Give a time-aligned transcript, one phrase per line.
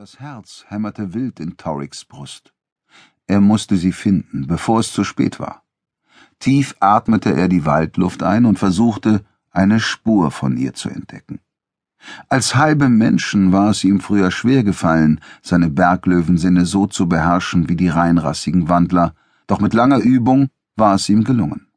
[0.00, 2.54] Das Herz hämmerte wild in Torriks Brust.
[3.26, 5.62] Er musste sie finden, bevor es zu spät war.
[6.38, 11.40] Tief atmete er die Waldluft ein und versuchte, eine Spur von ihr zu entdecken.
[12.30, 17.76] Als halbe Menschen war es ihm früher schwer gefallen, seine Berglöwensinne so zu beherrschen wie
[17.76, 19.14] die reinrassigen Wandler,
[19.48, 21.68] doch mit langer Übung war es ihm gelungen.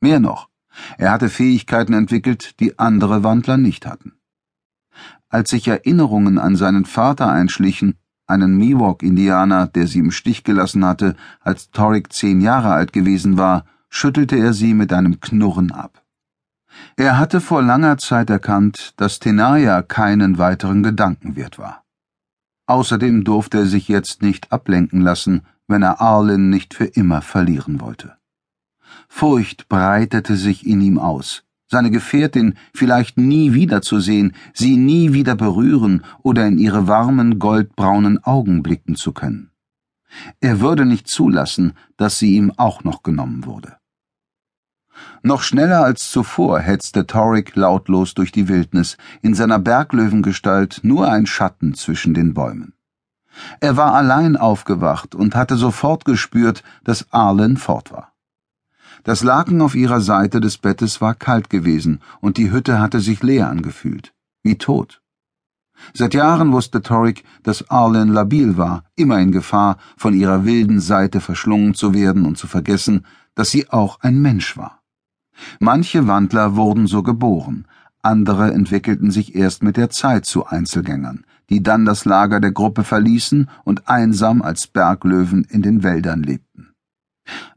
[0.00, 0.50] Mehr noch,
[0.98, 4.12] er hatte Fähigkeiten entwickelt, die andere Wandler nicht hatten.
[5.34, 7.96] Als sich Erinnerungen an seinen Vater einschlichen,
[8.28, 13.64] einen Miwok-Indianer, der sie im Stich gelassen hatte, als Torik zehn Jahre alt gewesen war,
[13.88, 16.04] schüttelte er sie mit einem Knurren ab.
[16.94, 21.82] Er hatte vor langer Zeit erkannt, dass Tenaya keinen weiteren Gedanken wert war.
[22.66, 27.80] Außerdem durfte er sich jetzt nicht ablenken lassen, wenn er Arlen nicht für immer verlieren
[27.80, 28.16] wollte.
[29.08, 36.04] Furcht breitete sich in ihm aus, seine Gefährtin vielleicht nie wiederzusehen, sie nie wieder berühren
[36.22, 39.50] oder in ihre warmen, goldbraunen Augen blicken zu können.
[40.40, 43.76] Er würde nicht zulassen, dass sie ihm auch noch genommen wurde.
[45.22, 51.26] Noch schneller als zuvor hetzte Torik lautlos durch die Wildnis, in seiner Berglöwengestalt nur ein
[51.26, 52.74] Schatten zwischen den Bäumen.
[53.60, 58.13] Er war allein aufgewacht und hatte sofort gespürt, dass Arlen fort war.
[59.04, 63.22] Das Laken auf ihrer Seite des Bettes war kalt gewesen, und die Hütte hatte sich
[63.22, 65.02] leer angefühlt, wie tot.
[65.92, 71.20] Seit Jahren wusste Torik, dass Arlen labil war, immer in Gefahr, von ihrer wilden Seite
[71.20, 74.80] verschlungen zu werden und zu vergessen, dass sie auch ein Mensch war.
[75.58, 77.66] Manche Wandler wurden so geboren,
[78.00, 82.84] andere entwickelten sich erst mit der Zeit zu Einzelgängern, die dann das Lager der Gruppe
[82.84, 86.73] verließen und einsam als Berglöwen in den Wäldern lebten.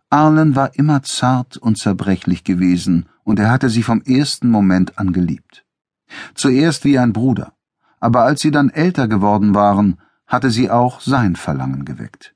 [0.10, 5.12] Arlen war immer zart und zerbrechlich gewesen, und er hatte sie vom ersten Moment an
[5.12, 5.66] geliebt.
[6.34, 7.54] Zuerst wie ein Bruder,
[8.00, 12.34] aber als sie dann älter geworden waren, hatte sie auch sein Verlangen geweckt.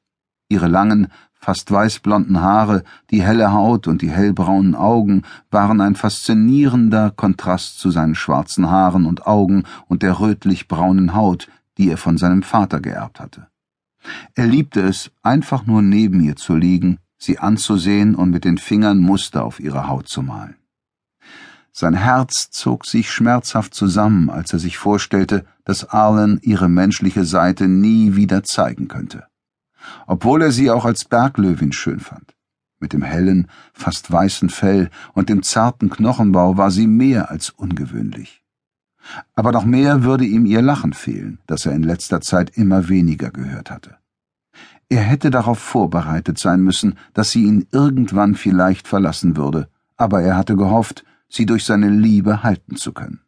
[0.50, 7.12] Ihre langen, fast weißblonden Haare, die helle Haut und die hellbraunen Augen waren ein faszinierender
[7.12, 11.48] Kontrast zu seinen schwarzen Haaren und Augen und der rötlich-braunen Haut,
[11.78, 13.48] die er von seinem Vater geerbt hatte.
[14.36, 19.00] Er liebte es, einfach nur neben ihr zu liegen sie anzusehen und mit den Fingern
[19.00, 20.56] Muster auf ihre Haut zu malen.
[21.72, 27.68] Sein Herz zog sich schmerzhaft zusammen, als er sich vorstellte, dass Arlen ihre menschliche Seite
[27.68, 29.28] nie wieder zeigen könnte.
[30.06, 32.36] Obwohl er sie auch als Berglöwin schön fand.
[32.80, 38.44] Mit dem hellen, fast weißen Fell und dem zarten Knochenbau war sie mehr als ungewöhnlich.
[39.36, 43.30] Aber noch mehr würde ihm ihr Lachen fehlen, das er in letzter Zeit immer weniger
[43.30, 43.98] gehört hatte.
[44.92, 50.36] Er hätte darauf vorbereitet sein müssen, dass sie ihn irgendwann vielleicht verlassen würde, aber er
[50.36, 53.22] hatte gehofft, sie durch seine Liebe halten zu können.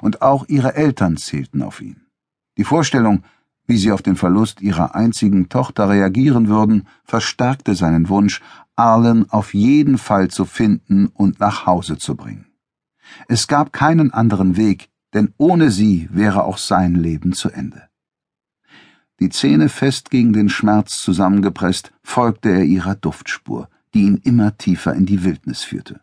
[0.00, 2.02] Und auch ihre Eltern zählten auf ihn.
[2.56, 3.24] Die Vorstellung,
[3.66, 8.40] wie sie auf den Verlust ihrer einzigen Tochter reagieren würden, verstärkte seinen Wunsch,
[8.76, 12.46] Arlen auf jeden Fall zu finden und nach Hause zu bringen.
[13.26, 17.88] Es gab keinen anderen Weg, denn ohne sie wäre auch sein Leben zu Ende.
[19.18, 24.92] Die Zähne fest gegen den Schmerz zusammengepresst, folgte er ihrer Duftspur, die ihn immer tiefer
[24.94, 26.00] in die Wildnis führte.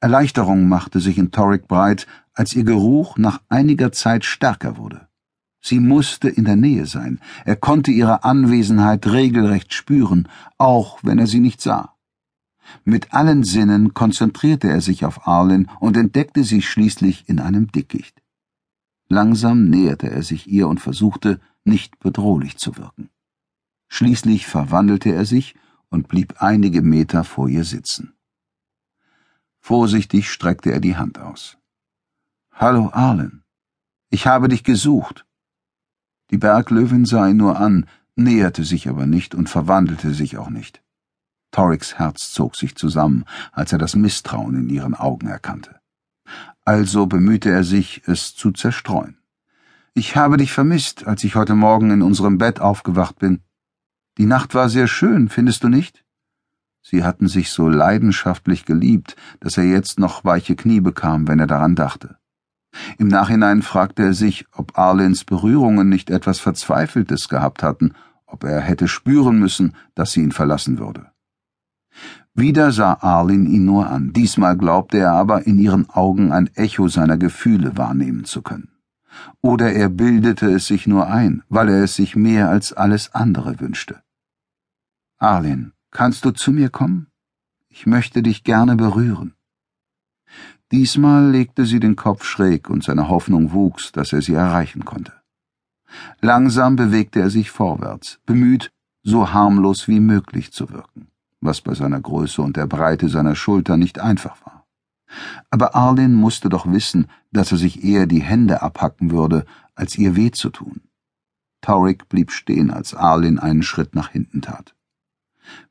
[0.00, 5.08] Erleichterung machte sich in Torrik breit, als ihr Geruch nach einiger Zeit stärker wurde.
[5.60, 11.26] Sie musste in der Nähe sein, er konnte ihre Anwesenheit regelrecht spüren, auch wenn er
[11.26, 11.94] sie nicht sah.
[12.84, 18.22] Mit allen Sinnen konzentrierte er sich auf Arlen und entdeckte sie schließlich in einem Dickicht.
[19.08, 23.10] Langsam näherte er sich ihr und versuchte, nicht bedrohlich zu wirken.
[23.88, 25.54] Schließlich verwandelte er sich
[25.88, 28.14] und blieb einige Meter vor ihr sitzen.
[29.60, 31.58] Vorsichtig streckte er die Hand aus.
[32.52, 33.42] Hallo, Arlen.
[34.10, 35.26] Ich habe dich gesucht.
[36.30, 40.82] Die Berglöwin sah ihn nur an, näherte sich aber nicht und verwandelte sich auch nicht.
[41.50, 45.80] Toriks Herz zog sich zusammen, als er das Misstrauen in ihren Augen erkannte.
[46.64, 49.18] Also bemühte er sich, es zu zerstreuen.
[49.98, 53.40] Ich habe dich vermisst, als ich heute Morgen in unserem Bett aufgewacht bin.
[54.18, 56.04] Die Nacht war sehr schön, findest du nicht?
[56.82, 61.46] Sie hatten sich so leidenschaftlich geliebt, dass er jetzt noch weiche Knie bekam, wenn er
[61.46, 62.18] daran dachte.
[62.98, 67.94] Im Nachhinein fragte er sich, ob Arlens Berührungen nicht etwas Verzweifeltes gehabt hatten,
[68.26, 71.10] ob er hätte spüren müssen, dass sie ihn verlassen würde.
[72.34, 76.86] Wieder sah Arlen ihn nur an, diesmal glaubte er aber, in ihren Augen ein Echo
[76.86, 78.75] seiner Gefühle wahrnehmen zu können
[79.40, 83.60] oder er bildete es sich nur ein, weil er es sich mehr als alles andere
[83.60, 84.02] wünschte.
[85.18, 87.08] Arlen, kannst du zu mir kommen?
[87.68, 89.34] Ich möchte dich gerne berühren.
[90.72, 95.12] Diesmal legte sie den Kopf schräg und seine Hoffnung wuchs, dass er sie erreichen konnte.
[96.20, 98.72] Langsam bewegte er sich vorwärts, bemüht,
[99.02, 101.08] so harmlos wie möglich zu wirken,
[101.40, 104.55] was bei seiner Größe und der Breite seiner Schulter nicht einfach war.
[105.50, 109.44] Aber Arlen musste doch wissen, dass er sich eher die Hände abhacken würde,
[109.74, 110.82] als ihr weh zu tun.
[111.60, 114.74] Taurik blieb stehen, als Arlen einen Schritt nach hinten tat.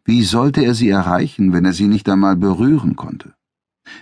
[0.03, 3.33] Wie sollte er sie erreichen, wenn er sie nicht einmal berühren konnte?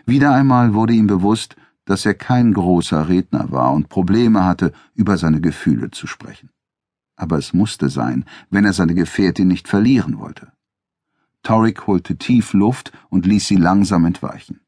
[0.06, 5.18] Wieder einmal wurde ihm bewusst, dass er kein großer Redner war und Probleme hatte, über
[5.18, 6.50] seine Gefühle zu sprechen.
[7.16, 10.52] Aber es musste sein, wenn er seine Gefährtin nicht verlieren wollte.
[11.44, 14.62] Torik holte tief Luft und ließ sie langsam entweichen.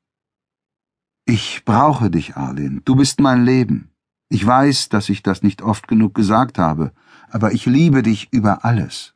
[1.28, 2.82] Ich brauche dich, Arlen.
[2.86, 3.90] Du bist mein Leben.
[4.30, 6.92] Ich weiß, dass ich das nicht oft genug gesagt habe,
[7.30, 9.16] aber ich liebe dich über alles.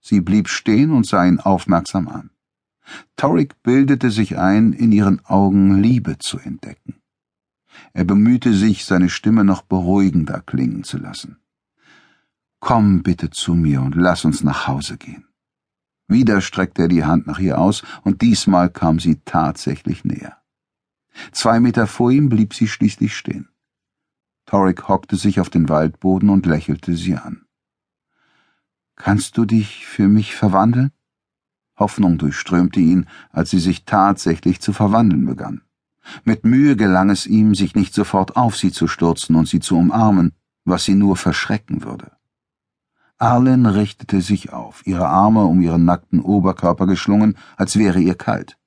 [0.00, 2.30] Sie blieb stehen und sah ihn aufmerksam an.
[3.16, 6.96] Torik bildete sich ein, in ihren Augen Liebe zu entdecken.
[7.94, 11.38] Er bemühte sich, seine Stimme noch beruhigender klingen zu lassen.
[12.60, 15.24] Komm bitte zu mir und lass uns nach Hause gehen.
[16.08, 20.36] Wieder streckte er die Hand nach ihr aus, und diesmal kam sie tatsächlich näher.
[21.32, 23.48] Zwei Meter vor ihm blieb sie schließlich stehen.
[24.46, 27.46] Torik hockte sich auf den Waldboden und lächelte sie an.
[28.94, 30.92] Kannst du dich für mich verwandeln?
[31.78, 35.62] Hoffnung durchströmte ihn, als sie sich tatsächlich zu verwandeln begann.
[36.24, 39.76] Mit Mühe gelang es ihm, sich nicht sofort auf sie zu stürzen und sie zu
[39.76, 40.32] umarmen,
[40.64, 42.12] was sie nur verschrecken würde.
[43.18, 48.58] Arlen richtete sich auf, ihre Arme um ihren nackten Oberkörper geschlungen, als wäre ihr kalt.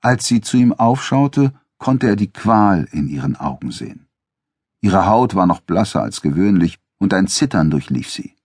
[0.00, 4.06] Als sie zu ihm aufschaute, konnte er die Qual in ihren Augen sehen.
[4.80, 8.36] Ihre Haut war noch blasser als gewöhnlich, und ein Zittern durchlief sie.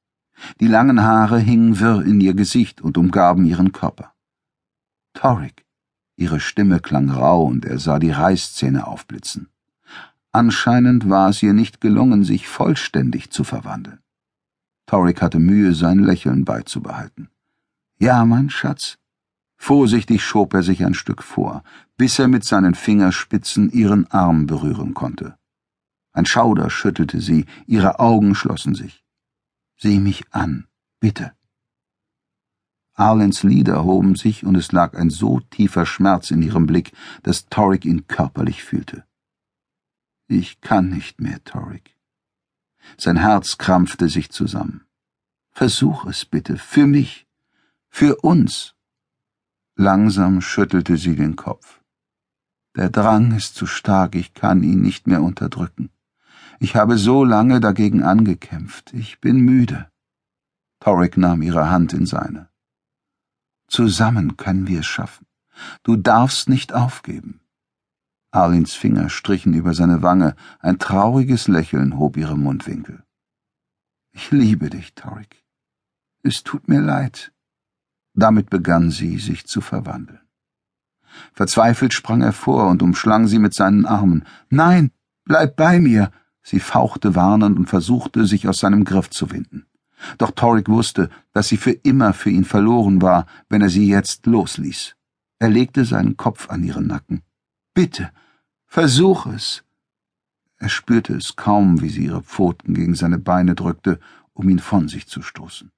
[0.62, 4.14] Die langen Haare hingen wirr in ihr Gesicht und umgaben ihren Körper.
[5.14, 5.66] Torik.
[6.16, 9.50] Ihre Stimme klang rau und er sah die Reißzähne aufblitzen.
[10.32, 14.00] Anscheinend war es ihr nicht gelungen, sich vollständig zu verwandeln.
[14.86, 17.30] Torik hatte Mühe, sein Lächeln beizubehalten.
[18.00, 18.98] Ja, mein Schatz.
[19.58, 21.64] Vorsichtig schob er sich ein Stück vor,
[21.98, 25.38] bis er mit seinen Fingerspitzen ihren Arm berühren konnte.
[26.12, 29.04] Ein Schauder schüttelte sie, ihre Augen schlossen sich.
[29.78, 30.68] Sieh mich an,
[31.00, 31.34] bitte.
[32.94, 36.94] Arlens Lider hoben sich, und es lag ein so tiefer Schmerz in ihrem Blick,
[37.24, 39.04] dass Torik ihn körperlich fühlte.
[40.28, 41.98] Ich kann nicht mehr, Torik.
[42.98, 44.86] Sein Herz krampfte sich zusammen.
[45.52, 47.28] Versuch es bitte, für mich,
[47.90, 48.75] für uns.
[49.78, 51.82] Langsam schüttelte sie den Kopf.
[52.76, 55.90] Der Drang ist zu stark, ich kann ihn nicht mehr unterdrücken.
[56.60, 58.94] Ich habe so lange dagegen angekämpft.
[58.94, 59.90] Ich bin müde.
[60.80, 62.50] Torik nahm ihre Hand in seine.
[63.68, 65.26] Zusammen können wir es schaffen.
[65.84, 67.42] Du darfst nicht aufgeben.
[68.32, 73.04] Arlins Finger strichen über seine Wange, ein trauriges Lächeln hob ihre Mundwinkel.
[74.12, 75.44] Ich liebe dich, Torik.
[76.24, 77.34] Es tut mir leid.
[78.16, 80.22] Damit begann sie, sich zu verwandeln.
[81.34, 84.26] Verzweifelt sprang er vor und umschlang sie mit seinen Armen.
[84.50, 84.92] Nein,
[85.26, 86.12] bleib bei mir,
[86.48, 89.66] Sie fauchte warnend und versuchte, sich aus seinem Griff zu winden.
[90.20, 94.28] Doch Torik wusste, dass sie für immer für ihn verloren war, wenn er sie jetzt
[94.28, 94.96] losließ.
[95.40, 97.24] Er legte seinen Kopf an ihren Nacken.
[97.74, 98.12] Bitte,
[98.68, 99.64] versuch es.
[100.58, 104.00] Er spürte es kaum, wie sie ihre Pfoten gegen seine Beine drückte,
[104.34, 105.72] um ihn von sich zu stoßen.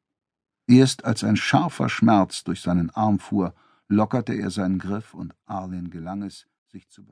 [0.68, 3.56] Erst als ein scharfer Schmerz durch seinen Arm fuhr,
[3.88, 7.08] lockerte er seinen Griff und Arlen gelang es, sich zu.